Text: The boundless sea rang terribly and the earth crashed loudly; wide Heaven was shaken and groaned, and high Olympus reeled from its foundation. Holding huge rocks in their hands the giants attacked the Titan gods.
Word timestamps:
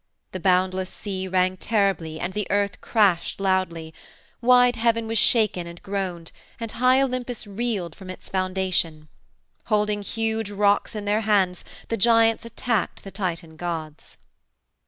The 0.31 0.39
boundless 0.39 0.89
sea 0.89 1.27
rang 1.27 1.57
terribly 1.57 2.19
and 2.19 2.33
the 2.33 2.47
earth 2.49 2.81
crashed 2.81 3.39
loudly; 3.39 3.93
wide 4.41 4.75
Heaven 4.75 5.05
was 5.05 5.19
shaken 5.19 5.67
and 5.67 5.79
groaned, 5.83 6.31
and 6.59 6.71
high 6.71 6.99
Olympus 7.03 7.45
reeled 7.45 7.93
from 7.93 8.09
its 8.09 8.27
foundation. 8.27 9.09
Holding 9.65 10.01
huge 10.01 10.49
rocks 10.49 10.95
in 10.95 11.05
their 11.05 11.21
hands 11.21 11.63
the 11.89 11.97
giants 11.97 12.45
attacked 12.45 13.03
the 13.03 13.11
Titan 13.11 13.57
gods. 13.57 14.17